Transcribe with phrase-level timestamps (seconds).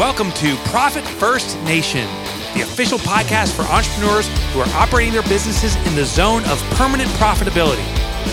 [0.00, 2.08] Welcome to Profit First Nation,
[2.54, 7.10] the official podcast for entrepreneurs who are operating their businesses in the zone of permanent
[7.10, 7.84] profitability.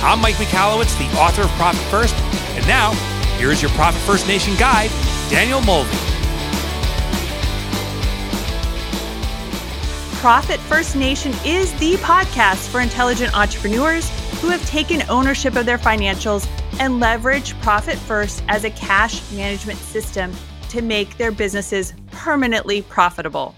[0.01, 2.15] I'm Mike Michalowicz, the author of Profit First,
[2.55, 2.93] and now
[3.37, 4.89] here's your Profit First Nation guide,
[5.29, 5.91] Danielle Mulvey.
[10.21, 14.09] Profit First Nation is the podcast for intelligent entrepreneurs
[14.39, 16.47] who have taken ownership of their financials
[16.79, 20.31] and leverage Profit First as a cash management system
[20.69, 23.55] to make their businesses permanently profitable.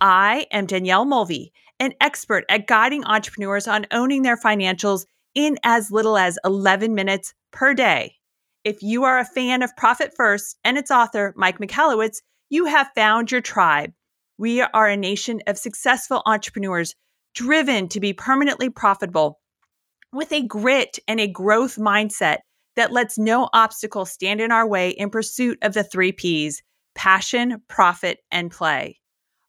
[0.00, 5.90] I am Danielle Mulvey, an expert at guiding entrepreneurs on owning their financials in as
[5.90, 8.16] little as 11 minutes per day.
[8.64, 12.18] If you are a fan of Profit First and its author, Mike Michalowicz,
[12.50, 13.92] you have found your tribe.
[14.38, 16.94] We are a nation of successful entrepreneurs
[17.34, 19.40] driven to be permanently profitable
[20.12, 22.38] with a grit and a growth mindset
[22.76, 26.62] that lets no obstacle stand in our way in pursuit of the three P's
[26.94, 28.98] passion, profit, and play.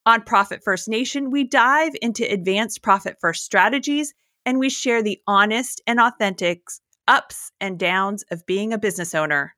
[0.06, 4.14] On Profit First Nation, we dive into advanced profit first strategies
[4.46, 6.64] and we share the honest and authentic
[7.08, 9.56] ups and downs of being a business owner.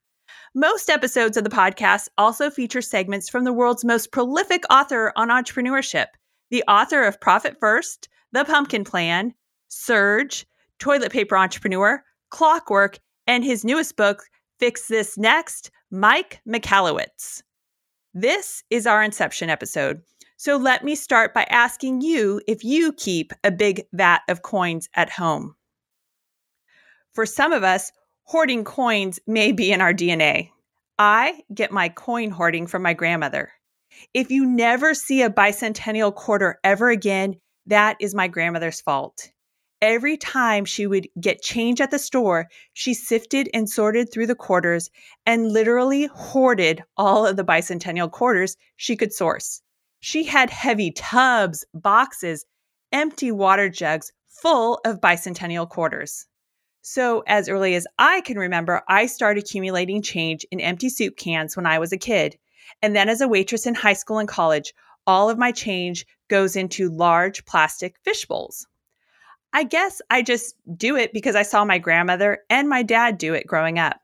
[0.55, 5.29] Most episodes of the podcast also feature segments from the world's most prolific author on
[5.29, 6.07] entrepreneurship,
[6.51, 9.33] the author of Profit First, The Pumpkin Plan,
[9.69, 10.45] Surge,
[10.79, 14.23] Toilet Paper Entrepreneur, Clockwork, and his newest book,
[14.59, 17.41] Fix This Next, Mike Michalowicz.
[18.13, 20.01] This is our Inception episode.
[20.37, 24.89] So let me start by asking you if you keep a big vat of coins
[24.95, 25.55] at home.
[27.13, 27.91] For some of us,
[28.23, 30.49] hoarding coins may be in our DNA.
[30.97, 33.51] I get my coin hoarding from my grandmother.
[34.13, 39.32] If you never see a bicentennial quarter ever again, that is my grandmother's fault
[39.83, 44.33] every time she would get change at the store, she sifted and sorted through the
[44.33, 44.89] quarters
[45.25, 49.61] and literally hoarded all of the bicentennial quarters she could source.
[49.99, 52.45] She had heavy tubs, boxes,
[52.93, 56.27] empty water jugs full of bicentennial quarters.
[56.81, 61.57] So, as early as I can remember, I started accumulating change in empty soup cans
[61.57, 62.37] when I was a kid.
[62.81, 64.73] And then, as a waitress in high school and college,
[65.05, 68.65] all of my change goes into large plastic fish bowls.
[69.53, 73.33] I guess I just do it because I saw my grandmother and my dad do
[73.33, 73.99] it growing up.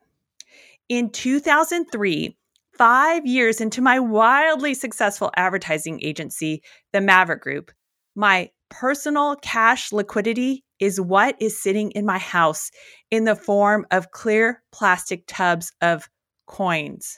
[0.87, 2.37] In 2003,
[2.77, 6.61] five years into my wildly successful advertising agency,
[6.93, 7.71] the Maverick Group,
[8.15, 12.71] my personal cash liquidity is what is sitting in my house
[13.11, 16.07] in the form of clear plastic tubs of
[16.45, 17.17] coins.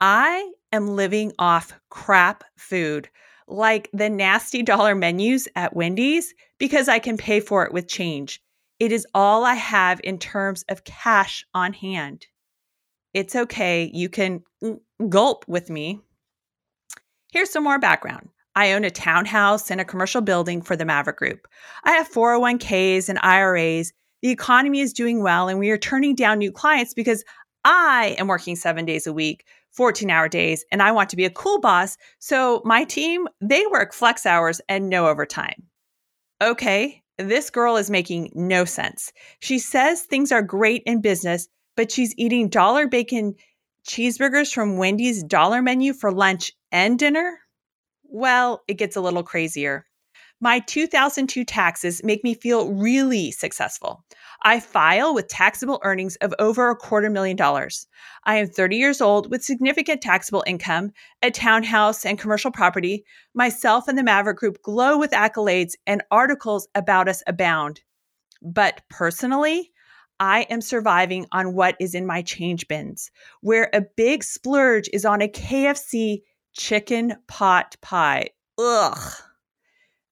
[0.00, 3.08] I am living off crap food
[3.46, 8.42] like the nasty dollar menus at Wendy's because I can pay for it with change.
[8.80, 12.26] It is all I have in terms of cash on hand.
[13.12, 13.90] It's okay.
[13.92, 14.42] You can
[15.08, 16.00] gulp with me.
[17.30, 18.28] Here's some more background.
[18.56, 21.48] I own a townhouse and a commercial building for the Maverick Group.
[21.84, 23.92] I have 401ks and IRAs.
[24.22, 27.24] The economy is doing well, and we are turning down new clients because
[27.64, 31.24] I am working seven days a week 14 hour days and I want to be
[31.24, 31.96] a cool boss.
[32.18, 35.64] So my team, they work flex hours and no overtime.
[36.42, 39.12] Okay, this girl is making no sense.
[39.40, 43.34] She says things are great in business, but she's eating dollar bacon
[43.86, 47.38] cheeseburgers from Wendy's dollar menu for lunch and dinner?
[48.04, 49.86] Well, it gets a little crazier.
[50.40, 54.04] My 2002 taxes make me feel really successful.
[54.46, 57.86] I file with taxable earnings of over a quarter million dollars.
[58.24, 60.90] I am 30 years old with significant taxable income,
[61.22, 63.04] a townhouse and commercial property.
[63.34, 67.80] Myself and the Maverick Group glow with accolades and articles about us abound.
[68.42, 69.72] But personally,
[70.20, 75.06] I am surviving on what is in my change bins, where a big splurge is
[75.06, 76.20] on a KFC
[76.52, 78.28] chicken pot pie.
[78.58, 79.12] Ugh.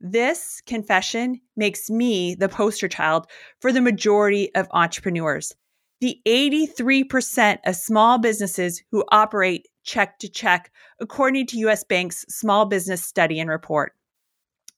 [0.05, 3.29] This confession makes me the poster child
[3.61, 5.55] for the majority of entrepreneurs.
[6.01, 12.67] The 83% of small businesses who operate check to check, according to US Bank's Small
[12.67, 13.93] Business Study and Report.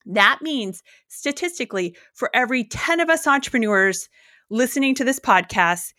[0.04, 4.10] That means statistically, for every 10 of us entrepreneurs
[4.50, 5.94] listening to this podcast,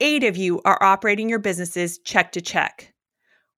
[0.00, 2.92] eight of you are operating your businesses check to check.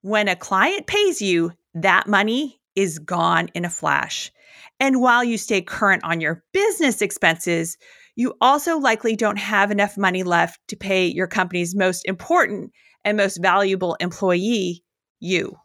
[0.02, 4.30] When a client pays you, that money is gone in a flash.
[4.78, 7.78] And while you stay current on your business expenses,
[8.14, 12.72] you also likely don't have enough money left to pay your company's most important
[13.04, 14.84] and most valuable employee,
[15.20, 15.56] you.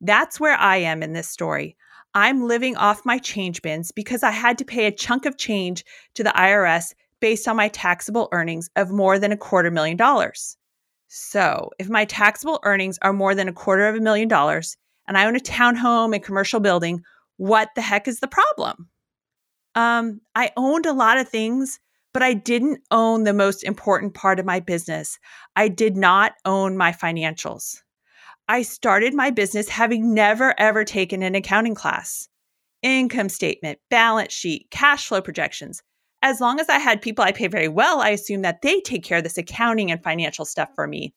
[0.00, 1.76] That's where I am in this story.
[2.14, 5.84] I'm living off my change bins because I had to pay a chunk of change
[6.14, 10.56] to the IRS based on my taxable earnings of more than a quarter million dollars.
[11.08, 14.76] So, if my taxable earnings are more than a quarter of a million dollars
[15.08, 17.02] and I own a townhome and commercial building,
[17.38, 18.88] what the heck is the problem?
[19.74, 21.80] Um, I owned a lot of things,
[22.12, 25.18] but I didn't own the most important part of my business.
[25.56, 27.78] I did not own my financials.
[28.48, 32.28] I started my business having never ever taken an accounting class.
[32.82, 35.82] Income statement, balance sheet, cash flow projections.
[36.22, 39.04] As long as I had people I pay very well, I assume that they take
[39.04, 41.14] care of this accounting and financial stuff for me.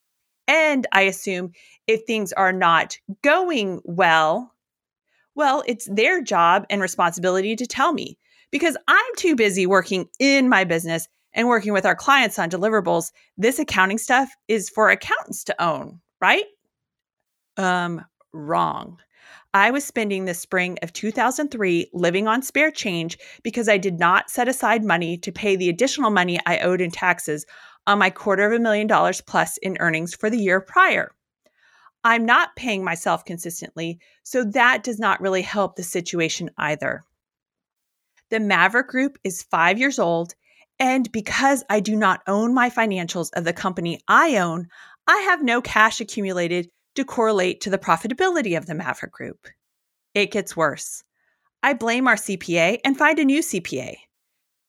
[0.48, 1.52] And I assume
[1.88, 4.54] if things are not going well,
[5.36, 8.18] well, it's their job and responsibility to tell me
[8.52, 13.12] because I'm too busy working in my business and working with our clients on deliverables.
[13.38, 16.46] This accounting stuff is for accountants to own, right?
[17.58, 18.04] Um,
[18.34, 19.00] wrong.
[19.54, 24.30] I was spending the spring of 2003 living on spare change because I did not
[24.30, 27.46] set aside money to pay the additional money I owed in taxes
[27.88, 31.12] on my quarter of a million dollars plus in earnings for the year prior.
[32.04, 37.04] I'm not paying myself consistently, so that does not really help the situation either.
[38.30, 40.34] The Maverick Group is five years old,
[40.80, 44.68] and because I do not own my financials of the company I own,
[45.06, 49.48] I have no cash accumulated to correlate to the profitability of the Maverick Group.
[50.14, 51.04] It gets worse.
[51.64, 53.96] I blame our CPA and find a new CPA.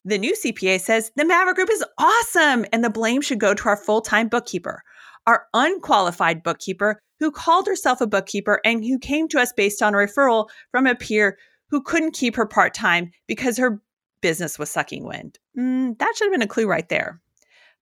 [0.04, 3.68] The new CPA says the Maverick Group is awesome and the blame should go to
[3.68, 4.82] our full time bookkeeper,
[5.26, 9.94] our unqualified bookkeeper who called herself a bookkeeper and who came to us based on
[9.94, 11.38] a referral from a peer
[11.70, 13.80] who couldn't keep her part time because her
[14.20, 15.38] business was sucking wind.
[15.56, 17.20] Mm, that should have been a clue right there.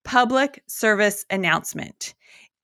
[0.04, 2.14] Public service announcement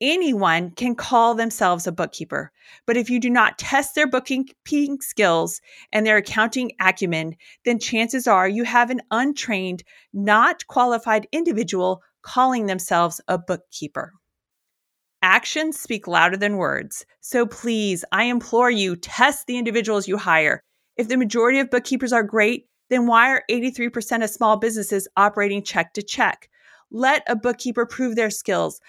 [0.01, 2.53] anyone can call themselves a bookkeeper.
[2.87, 5.61] But if you do not test their bookkeeping skills
[5.93, 9.83] and their accounting acumen, then chances are you have an untrained,
[10.13, 14.13] not qualified individual calling themselves a bookkeeper.
[15.23, 17.07] Actions speak louder than words.
[17.21, 20.61] So please, I implore you, test the individuals you hire.
[20.97, 25.63] If the majority of bookkeepers are great, then why are 83% of small businesses operating
[25.63, 26.49] check to check?
[26.91, 28.81] Let a bookkeeper prove their skills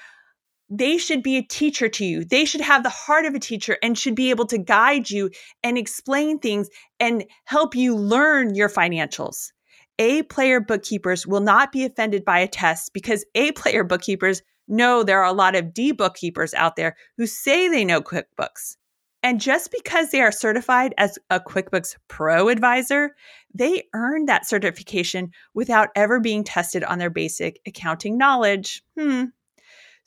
[0.69, 2.25] they should be a teacher to you.
[2.25, 5.29] They should have the heart of a teacher and should be able to guide you
[5.63, 6.69] and explain things
[6.99, 9.51] and help you learn your financials.
[9.99, 15.03] A player bookkeepers will not be offended by a test because A player bookkeepers know
[15.03, 18.75] there are a lot of D bookkeepers out there who say they know QuickBooks.
[19.23, 23.15] And just because they are certified as a QuickBooks Pro advisor,
[23.53, 28.83] they earn that certification without ever being tested on their basic accounting knowledge.
[28.97, 29.25] Hmm,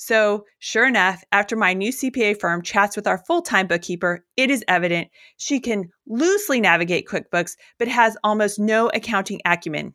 [0.03, 4.51] so, sure enough, after my new CPA firm chats with our full time bookkeeper, it
[4.51, 9.93] is evident she can loosely navigate QuickBooks, but has almost no accounting acumen,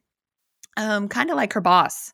[0.78, 2.13] um, kind of like her boss.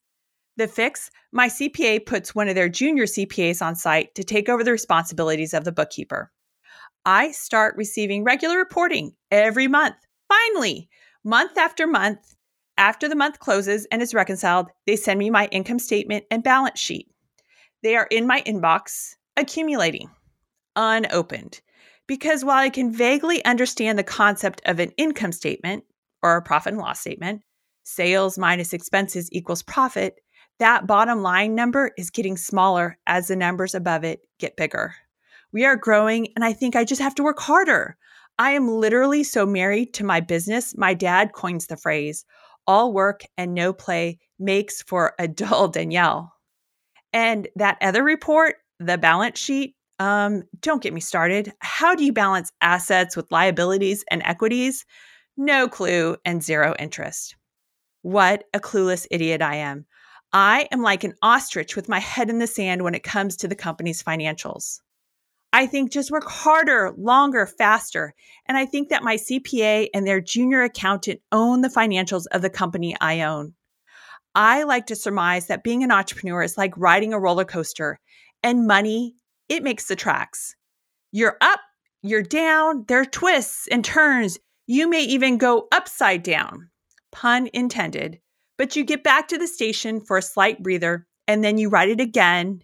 [0.56, 4.64] The fix my CPA puts one of their junior CPAs on site to take over
[4.64, 6.32] the responsibilities of the bookkeeper.
[7.06, 9.98] I start receiving regular reporting every month.
[10.30, 10.88] Finally,
[11.26, 12.38] month after month,
[12.78, 16.80] after the month closes and is reconciled, they send me my income statement and balance
[16.80, 17.10] sheet.
[17.84, 20.10] They are in my inbox, accumulating,
[20.76, 21.62] unopened.
[22.08, 25.86] Because while I can vaguely understand the concept of an income statement
[26.22, 27.42] or a profit and loss statement,
[27.84, 30.20] sales minus expenses equals profit,
[30.60, 34.94] that bottom line number is getting smaller as the numbers above it get bigger.
[35.52, 37.98] We are growing, and I think I just have to work harder.
[38.38, 40.78] I am literally so married to my business.
[40.78, 42.26] My dad coins the phrase
[42.68, 46.34] all work and no play makes for a dull Danielle.
[47.14, 51.54] And that other report, the balance sheet, um, don't get me started.
[51.60, 54.86] How do you balance assets with liabilities and equities?
[55.38, 57.36] No clue and zero interest.
[58.02, 59.86] What a clueless idiot I am.
[60.34, 63.48] I am like an ostrich with my head in the sand when it comes to
[63.48, 64.80] the company's financials.
[65.54, 68.14] I think just work harder, longer, faster.
[68.48, 72.50] And I think that my CPA and their junior accountant own the financials of the
[72.50, 73.54] company I own.
[74.36, 78.00] I like to surmise that being an entrepreneur is like riding a roller coaster
[78.44, 79.16] and money,
[79.50, 80.56] it makes the tracks.
[81.12, 81.60] You're up,
[82.02, 84.40] you're down, there are twists and turns.
[84.68, 86.70] You may even go upside down,
[87.12, 88.20] pun intended,
[88.58, 91.90] but you get back to the station for a slight breather and then you ride
[91.90, 92.62] it again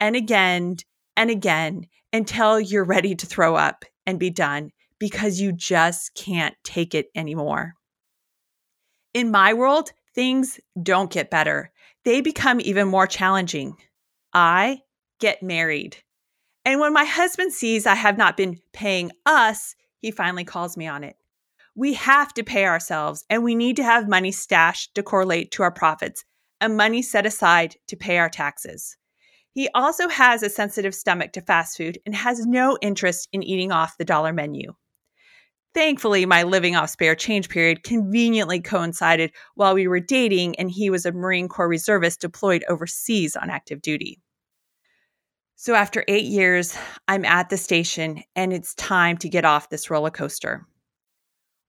[0.00, 0.76] and again
[1.16, 6.54] and again until you're ready to throw up and be done because you just can't
[6.64, 7.74] take it anymore.
[9.14, 11.70] In my world, things don't get better.
[12.04, 13.76] They become even more challenging.
[14.34, 14.80] I
[15.20, 15.96] get married.
[16.64, 20.88] And when my husband sees I have not been paying us, he finally calls me
[20.88, 21.14] on it.
[21.76, 25.62] We have to pay ourselves and we need to have money stashed to correlate to
[25.62, 26.24] our profits
[26.60, 28.96] and money set aside to pay our taxes.
[29.52, 33.70] He also has a sensitive stomach to fast food and has no interest in eating
[33.70, 34.74] off the dollar menu.
[35.74, 40.90] Thankfully, my living off spare change period conveniently coincided while we were dating, and he
[40.90, 44.18] was a Marine Corps reservist deployed overseas on active duty.
[45.56, 46.76] So, after eight years,
[47.08, 50.66] I'm at the station and it's time to get off this roller coaster.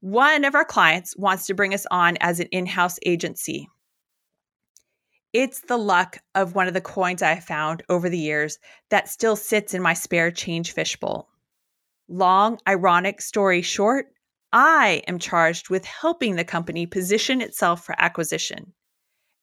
[0.01, 3.67] One of our clients wants to bring us on as an in house agency.
[5.33, 9.09] It's the luck of one of the coins I have found over the years that
[9.09, 11.27] still sits in my spare change fishbowl.
[12.11, 14.07] Long, ironic story short,
[14.51, 18.73] I am charged with helping the company position itself for acquisition.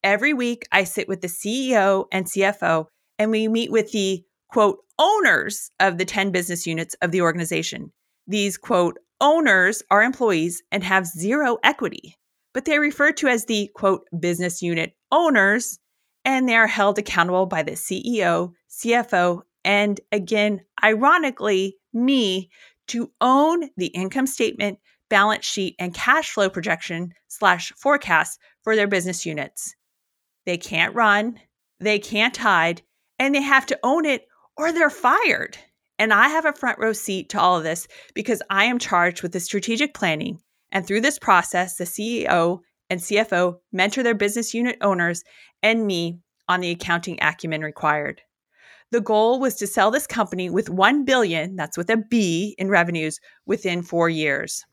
[0.02, 2.86] Every week, I sit with the CEO and CFO
[3.20, 7.92] and we meet with the quote owners of the 10 business units of the organization.
[8.26, 12.16] These quote owners are employees and have zero equity,
[12.52, 15.78] but they're referred to as the quote business unit owners
[16.24, 22.50] and they are held accountable by the CEO, CFO, and again, ironically, me
[22.86, 24.78] to own the income statement,
[25.10, 29.74] balance sheet, and cash flow projection slash forecast for their business units.
[30.46, 31.40] They can't run,
[31.80, 32.82] they can't hide,
[33.18, 35.58] and they have to own it or they're fired.
[35.98, 39.22] And I have a front row seat to all of this because I am charged
[39.22, 40.38] with the strategic planning.
[40.70, 45.24] And through this process, the CEO and CFO mentor their business unit owners
[45.60, 48.22] and me on the accounting acumen required.
[48.92, 52.68] The goal was to sell this company with 1 billion, that's with a B in
[52.68, 54.64] revenues within 4 years.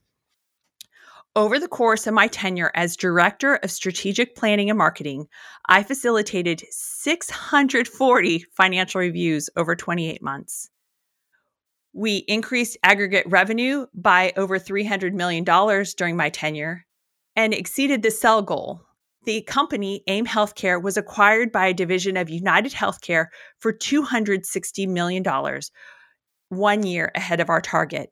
[1.36, 5.25] Over the course of my tenure as Director of Strategic Planning and Marketing,
[5.67, 10.70] I facilitated 640 financial reviews over 28 months.
[11.91, 16.86] We increased aggregate revenue by over $300 million during my tenure
[17.36, 18.82] and exceeded the sell goal.
[19.25, 23.27] The company, AIM Healthcare, was acquired by a division of United Healthcare
[23.60, 25.24] for $260 million,
[26.50, 28.12] one year ahead of our target.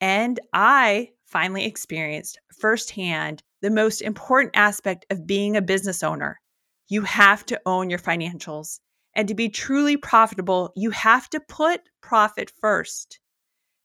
[0.00, 6.40] And I finally experienced firsthand the most important aspect of being a business owner.
[6.88, 8.80] You have to own your financials.
[9.16, 13.20] And to be truly profitable, you have to put profit first.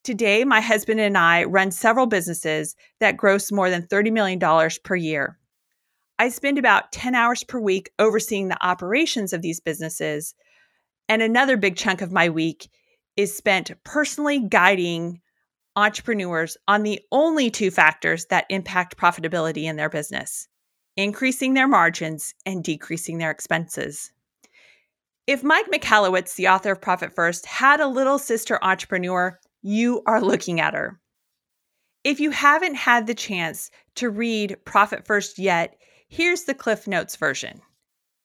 [0.03, 4.95] Today, my husband and I run several businesses that gross more than $30 million per
[4.95, 5.38] year.
[6.19, 10.35] I spend about 10 hours per week overseeing the operations of these businesses.
[11.07, 12.69] And another big chunk of my week
[13.15, 15.21] is spent personally guiding
[15.77, 20.47] entrepreneurs on the only two factors that impact profitability in their business
[20.97, 24.11] increasing their margins and decreasing their expenses.
[25.27, 30.19] If Mike Michalowicz, the author of Profit First, had a little sister entrepreneur, you are
[30.19, 30.99] looking at her.
[32.03, 35.77] If you haven't had the chance to read Profit First yet,
[36.09, 37.61] here's the Cliff Notes version.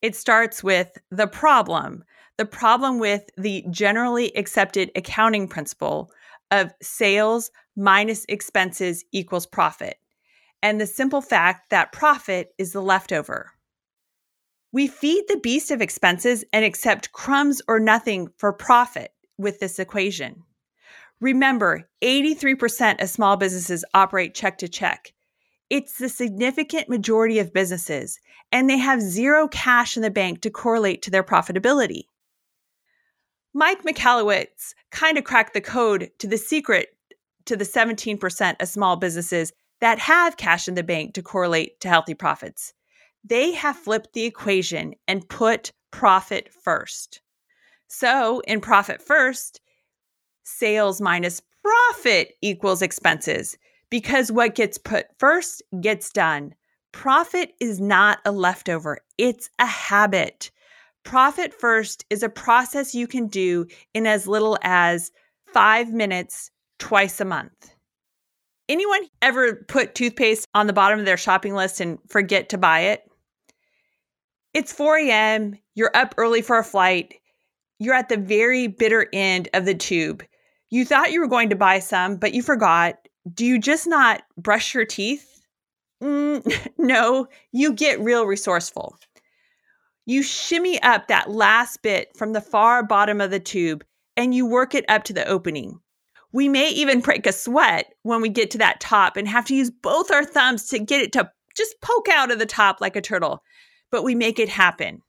[0.03, 2.05] It starts with the problem,
[2.37, 6.11] the problem with the generally accepted accounting principle
[6.51, 9.99] of sales minus expenses equals profit,
[10.63, 13.53] and the simple fact that profit is the leftover.
[14.73, 19.79] We feed the beast of expenses and accept crumbs or nothing for profit with this
[19.79, 20.43] equation.
[21.21, 25.13] Remember, 83% of small businesses operate check to check.
[25.71, 28.21] It's the significant majority of businesses,
[28.53, 32.03] and they have zero cash in the bank to correlate to their profitability.
[33.55, 36.89] Mike Michalowicz kind of cracked the code to the secret
[37.47, 41.89] to the 17% of small businesses that have cash in the bank to correlate to
[41.89, 42.73] healthy profits.
[43.23, 47.21] They have flipped the equation and put profit first.
[47.87, 49.61] So, in profit first,
[50.43, 53.57] sales minus profit equals expenses
[53.95, 56.53] because what gets put first gets done.
[56.91, 60.51] Profit is not a leftover, it's a habit.
[61.05, 65.13] Profit First is a process you can do in as little as
[65.47, 67.73] five minutes twice a month.
[68.69, 72.81] Anyone ever put toothpaste on the bottom of their shopping list and forget to buy
[72.81, 73.09] it?
[74.55, 77.15] It's 4 a.m., you're up early for a flight,
[77.79, 80.25] you're at the very bitter end of the tube.
[80.71, 82.97] You thought you were going to buy some, but you forgot.
[83.33, 85.43] Do you just not brush your teeth?
[86.03, 88.97] Mm, no, you get real resourceful.
[90.07, 93.85] You shimmy up that last bit from the far bottom of the tube
[94.17, 95.81] and you work it up to the opening.
[96.33, 99.55] We may even break a sweat when we get to that top and have to
[99.55, 102.97] use both our thumbs to get it to just poke out of the top like
[102.97, 103.43] a turtle,
[103.91, 105.01] but we make it happen.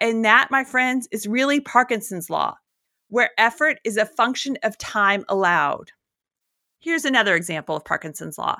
[0.00, 2.54] And that, my friends, is really Parkinson's law,
[3.08, 5.90] where effort is a function of time allowed.
[6.80, 8.56] Here's another example of Parkinson's law.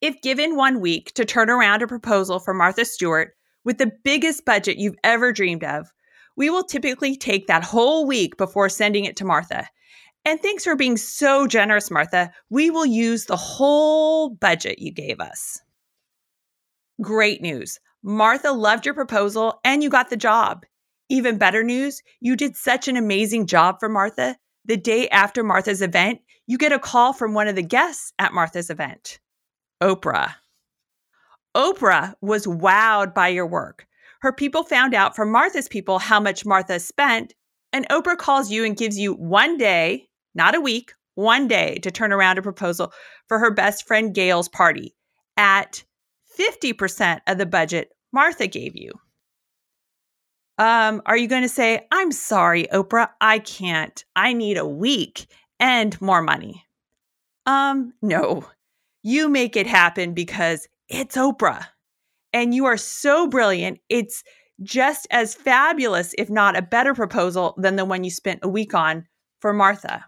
[0.00, 3.32] If given one week to turn around a proposal for Martha Stewart
[3.64, 5.90] with the biggest budget you've ever dreamed of,
[6.36, 9.68] We will typically take that whole week before sending it to Martha.
[10.24, 12.32] And thanks for being so generous, Martha.
[12.50, 15.60] We will use the whole budget you gave us.
[17.00, 17.78] Great news.
[18.02, 20.64] Martha loved your proposal and you got the job.
[21.10, 24.36] Even better news, you did such an amazing job for Martha.
[24.66, 28.32] The day after Martha's event, you get a call from one of the guests at
[28.32, 29.18] Martha's event,
[29.82, 30.34] Oprah.
[31.54, 33.86] Oprah was wowed by your work.
[34.20, 37.34] Her people found out from Martha's people how much Martha spent,
[37.72, 41.90] and Oprah calls you and gives you one day, not a week, one day to
[41.90, 42.92] turn around a proposal
[43.28, 44.94] for her best friend Gail's party
[45.36, 45.84] at
[46.38, 48.92] 50% of the budget Martha gave you.
[50.58, 54.04] Um, are you going to say, I'm sorry, Oprah, I can't.
[54.14, 55.26] I need a week
[55.58, 56.64] and more money?
[57.46, 58.46] Um, no.
[59.02, 61.66] You make it happen because it's Oprah
[62.32, 63.80] and you are so brilliant.
[63.88, 64.22] It's
[64.62, 68.74] just as fabulous, if not a better proposal than the one you spent a week
[68.74, 69.06] on
[69.40, 70.04] for Martha.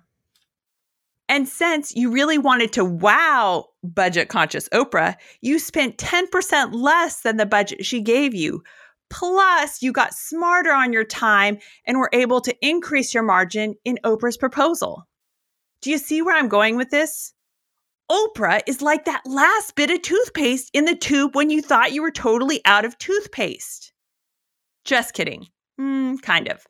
[1.28, 7.36] And since you really wanted to wow budget conscious Oprah, you spent 10% less than
[7.36, 8.62] the budget she gave you.
[9.08, 13.98] Plus, you got smarter on your time and were able to increase your margin in
[14.04, 15.06] Oprah's proposal.
[15.80, 17.32] Do you see where I'm going with this?
[18.10, 22.02] Oprah is like that last bit of toothpaste in the tube when you thought you
[22.02, 23.92] were totally out of toothpaste.
[24.84, 25.46] Just kidding.
[25.80, 26.64] Mm, kind of.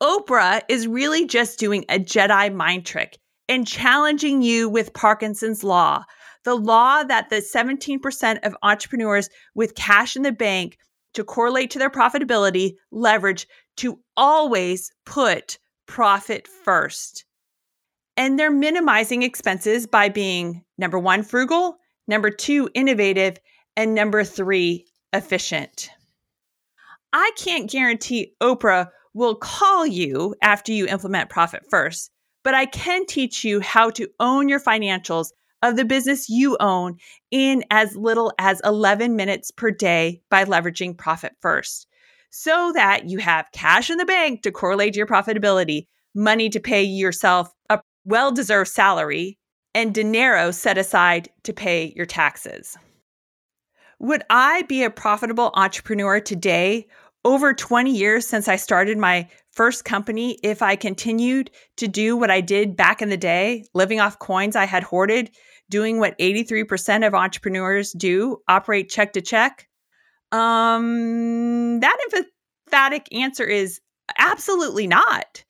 [0.00, 6.04] Oprah is really just doing a Jedi mind trick and challenging you with Parkinson's Law,
[6.44, 10.78] the law that the 17% of entrepreneurs with cash in the bank
[11.14, 17.24] to correlate to their profitability leverage to always put profit first.
[18.16, 21.76] And they're minimizing expenses by being number one, frugal,
[22.06, 23.38] number two, innovative,
[23.76, 25.90] and number three, efficient.
[27.12, 32.10] I can't guarantee Oprah will call you after you implement Profit First,
[32.44, 35.30] but I can teach you how to own your financials
[35.62, 36.96] of the business you own
[37.30, 41.86] in as little as 11 minutes per day by leveraging Profit First
[42.30, 46.82] so that you have cash in the bank to correlate your profitability, money to pay
[46.82, 49.38] yourself a well deserved salary,
[49.74, 52.76] and dinero set aside to pay your taxes.
[53.98, 56.86] Would I be a profitable entrepreneur today,
[57.24, 62.30] over 20 years since I started my first company, if I continued to do what
[62.30, 65.30] I did back in the day, living off coins I had hoarded,
[65.70, 69.68] doing what 83% of entrepreneurs do, operate check to check?
[70.32, 71.96] Um, that
[72.66, 73.80] emphatic answer is
[74.18, 75.44] absolutely not.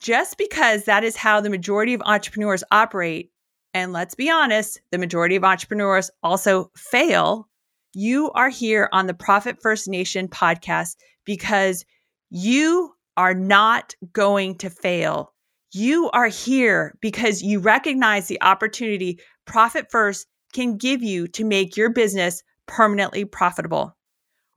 [0.00, 3.30] Just because that is how the majority of entrepreneurs operate,
[3.72, 7.48] and let's be honest, the majority of entrepreneurs also fail,
[7.94, 11.86] you are here on the Profit First Nation podcast because
[12.28, 15.32] you are not going to fail.
[15.72, 21.76] You are here because you recognize the opportunity Profit First can give you to make
[21.76, 23.96] your business permanently profitable.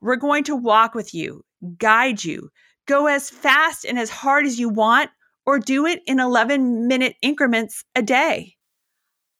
[0.01, 1.43] We're going to walk with you,
[1.77, 2.49] guide you,
[2.87, 5.09] go as fast and as hard as you want
[5.45, 8.55] or do it in 11 minute increments a day.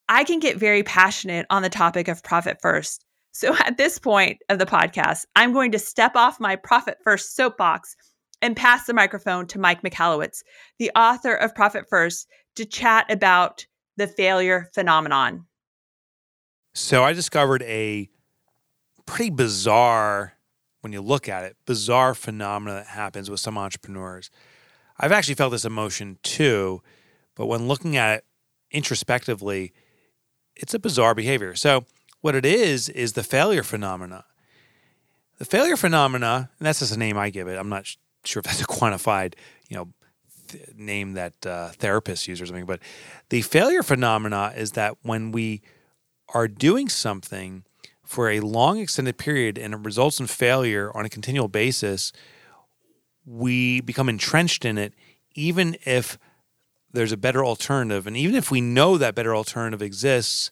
[0.08, 3.06] I can get very passionate on the topic of profit first.
[3.32, 7.36] So at this point of the podcast, I'm going to step off my profit first
[7.36, 7.96] soapbox
[8.42, 10.44] and pass the microphone to Mike Michalowicz,
[10.78, 13.66] the author of Profit First, to chat about
[14.00, 15.46] the failure phenomenon.
[16.74, 18.10] So I discovered a
[19.06, 20.34] pretty bizarre,
[20.82, 24.32] when you look at it, bizarre phenomenon that happens with some entrepreneurs.
[24.98, 26.82] I've actually felt this emotion too,
[27.36, 28.26] but when looking at it
[28.72, 29.74] introspectively,
[30.56, 31.56] it's a bizarre behavior.
[31.56, 31.86] So,
[32.22, 34.26] what it is is the failure phenomena.
[35.38, 37.58] The failure phenomena, and that's just a name I give it.
[37.58, 39.36] I'm not sure if that's a quantified,
[39.70, 39.90] you know,
[40.50, 42.66] th- name that uh, therapists use or something.
[42.66, 42.80] But
[43.30, 45.62] the failure phenomena is that when we
[46.34, 47.64] are doing something
[48.04, 52.12] for a long extended period and it results in failure on a continual basis,
[53.26, 54.94] we become entrenched in it,
[55.36, 56.18] even if
[56.92, 58.08] there's a better alternative.
[58.08, 60.52] And even if we know that better alternative exists,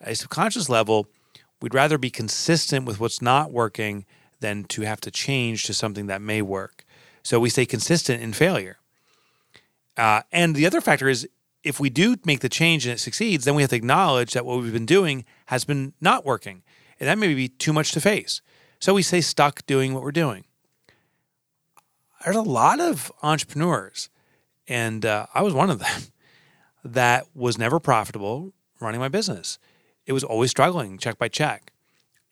[0.00, 1.06] a subconscious level,
[1.60, 4.06] we'd rather be consistent with what's not working
[4.40, 6.84] than to have to change to something that may work.
[7.22, 8.78] So we stay consistent in failure.
[9.96, 11.28] Uh, and the other factor is
[11.62, 14.44] if we do make the change and it succeeds, then we have to acknowledge that
[14.44, 16.62] what we've been doing has been not working.
[16.98, 18.40] And that may be too much to face.
[18.80, 20.44] So we stay stuck doing what we're doing
[22.24, 24.08] there's a lot of entrepreneurs,
[24.68, 26.02] and uh, I was one of them,
[26.84, 29.58] that was never profitable running my business.
[30.06, 31.72] It was always struggling check by check.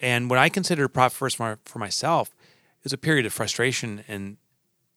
[0.01, 2.31] And when I considered profit first for, myself,
[2.79, 4.39] it was a period of frustration and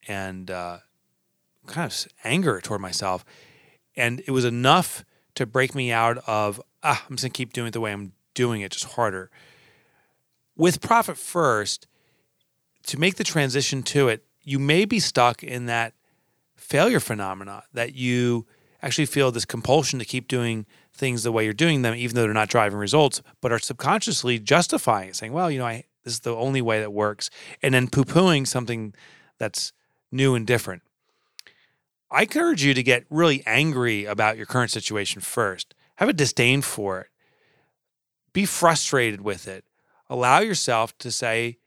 [0.08, 0.80] and uh,
[1.68, 3.24] kind of anger toward myself.
[3.96, 7.54] And it was enough to break me out of, ah, I'm just going to keep
[7.54, 9.30] doing it the way I'm doing it, just harder.
[10.56, 11.88] With Profit First,
[12.88, 15.94] to make the transition to it, you may be stuck in that
[16.56, 18.46] failure phenomena that you
[18.82, 22.24] actually feel this compulsion to keep doing things the way you're doing them, even though
[22.24, 26.14] they're not driving results, but are subconsciously justifying it, saying, well, you know, I, this
[26.14, 27.30] is the only way that works,
[27.62, 28.94] and then poo pooing something
[29.38, 29.72] that's
[30.12, 30.84] new and different.
[32.14, 35.74] I encourage you to get really angry about your current situation first.
[35.96, 37.08] Have a disdain for it.
[38.34, 39.66] Be frustrated with it.
[40.12, 41.58] Allow yourself to say,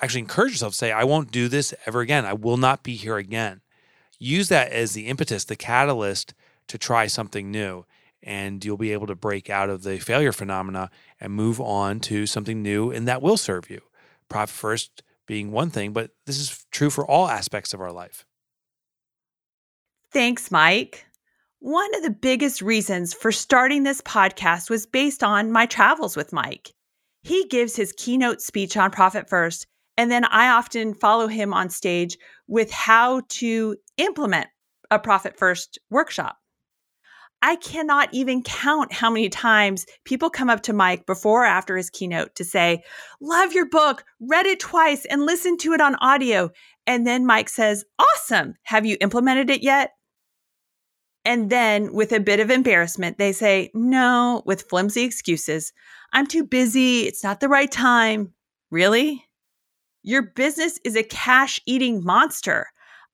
[0.00, 2.26] actually encourage yourself to say, I won't do this ever again.
[2.26, 3.60] I will not be here again.
[4.18, 6.34] Use that as the impetus, the catalyst
[6.66, 7.84] to try something new.
[8.24, 12.26] And you'll be able to break out of the failure phenomena and move on to
[12.26, 13.82] something new and that will serve you.
[14.28, 18.25] Profit first being one thing, but this is true for all aspects of our life.
[20.16, 21.04] Thanks, Mike.
[21.58, 26.32] One of the biggest reasons for starting this podcast was based on my travels with
[26.32, 26.72] Mike.
[27.22, 29.66] He gives his keynote speech on Profit First,
[29.98, 32.16] and then I often follow him on stage
[32.48, 34.46] with how to implement
[34.90, 36.38] a Profit First workshop.
[37.42, 41.76] I cannot even count how many times people come up to Mike before or after
[41.76, 42.82] his keynote to say,
[43.20, 46.48] Love your book, read it twice, and listen to it on audio.
[46.86, 48.54] And then Mike says, Awesome.
[48.62, 49.90] Have you implemented it yet?
[51.26, 55.72] And then, with a bit of embarrassment, they say, No, with flimsy excuses.
[56.12, 57.00] I'm too busy.
[57.00, 58.32] It's not the right time.
[58.70, 59.24] Really?
[60.04, 62.68] Your business is a cash eating monster.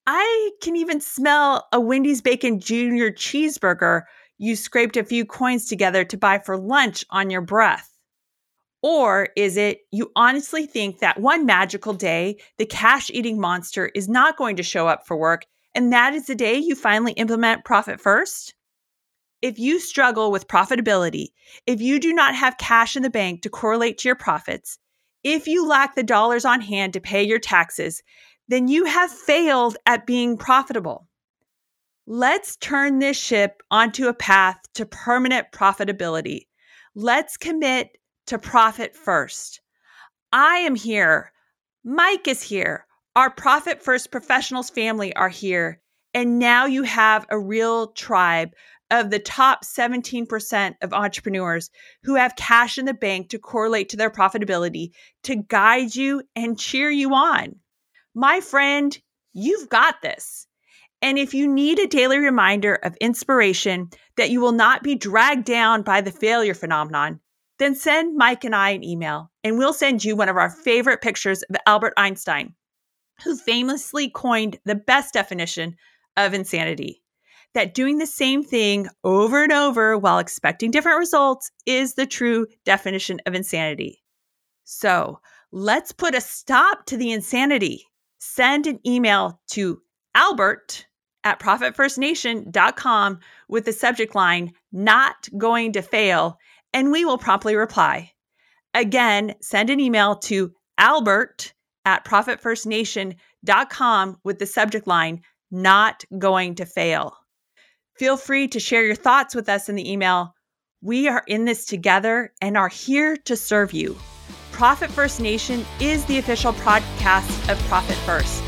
[0.06, 3.08] I can even smell a Wendy's Bacon Jr.
[3.14, 4.02] cheeseburger
[4.36, 7.88] you scraped a few coins together to buy for lunch on your breath.
[8.82, 14.08] Or is it you honestly think that one magical day, the cash eating monster is
[14.08, 17.64] not going to show up for work and that is the day you finally implement
[17.64, 18.54] profit first?
[19.40, 21.28] If you struggle with profitability,
[21.66, 24.78] if you do not have cash in the bank to correlate to your profits,
[25.24, 28.02] if you lack the dollars on hand to pay your taxes,
[28.48, 31.08] then you have failed at being profitable.
[32.06, 36.46] Let's turn this ship onto a path to permanent profitability.
[36.94, 39.60] Let's commit to profit first.
[40.32, 41.32] I am here.
[41.84, 42.86] Mike is here.
[43.14, 45.82] Our Profit First Professionals family are here.
[46.14, 48.52] And now you have a real tribe
[48.90, 51.68] of the top 17% of entrepreneurs
[52.04, 54.92] who have cash in the bank to correlate to their profitability
[55.24, 57.56] to guide you and cheer you on.
[58.14, 58.98] My friend,
[59.34, 60.46] you've got this.
[61.02, 65.44] And if you need a daily reminder of inspiration that you will not be dragged
[65.44, 67.20] down by the failure phenomenon,
[67.58, 71.02] then send Mike and I an email and we'll send you one of our favorite
[71.02, 72.54] pictures of Albert Einstein
[73.24, 75.76] who famously coined the best definition
[76.16, 77.02] of insanity
[77.54, 82.46] that doing the same thing over and over while expecting different results is the true
[82.64, 84.02] definition of insanity.
[84.64, 87.86] So let's put a stop to the insanity.
[88.18, 89.82] Send an email to
[90.14, 90.86] Albert
[91.24, 96.38] at profitfirstnation.com with the subject line, not going to fail,
[96.72, 98.12] and we will promptly reply.
[98.74, 101.52] Again, send an email to Albert
[101.84, 107.16] at profitfirstnation.com with the subject line, Not Going to Fail.
[107.98, 110.34] Feel free to share your thoughts with us in the email.
[110.80, 113.96] We are in this together and are here to serve you.
[114.50, 118.42] Profit First Nation is the official podcast of Profit First.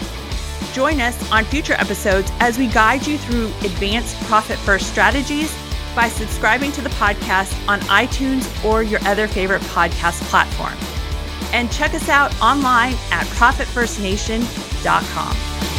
[0.74, 5.56] Join us on future episodes as we guide you through advanced Profit First strategies
[5.94, 10.93] by subscribing to the podcast on iTunes or your other favorite podcast platform
[11.54, 15.73] and check us out online at profitfirstnation.com.